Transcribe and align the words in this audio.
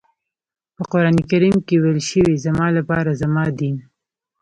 په 0.75 0.83
قرآن 0.91 1.17
کریم 1.29 1.55
کې 1.67 1.75
ويل 1.81 2.01
شوي 2.09 2.35
زما 2.45 2.67
لپاره 2.77 3.17
زما 3.21 3.45
دین. 3.59 3.75